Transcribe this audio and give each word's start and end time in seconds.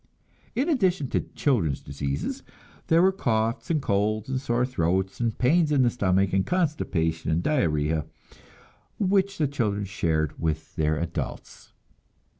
In 0.55 0.67
addition 0.67 1.09
to 1.09 1.19
children's 1.35 1.79
diseases, 1.79 2.41
there 2.87 3.03
were 3.03 3.11
coughs 3.11 3.69
and 3.69 3.79
colds 3.83 4.29
and 4.29 4.41
sore 4.41 4.65
throats 4.65 5.19
and 5.19 5.37
pains 5.37 5.71
in 5.71 5.83
the 5.83 5.91
stomach 5.91 6.33
and 6.33 6.43
constipation 6.43 7.29
and 7.29 7.43
diarrhea, 7.43 8.07
which 8.97 9.37
the 9.37 9.47
children 9.47 9.85
shared 9.85 10.39
with 10.41 10.75
their 10.75 10.97
adults. 10.97 11.73